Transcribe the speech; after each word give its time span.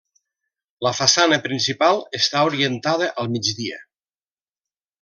La 0.85 0.93
façana 0.99 1.37
principal 1.43 2.01
està 2.21 2.43
orientada 2.53 3.11
al 3.25 3.31
migdia. 3.35 3.79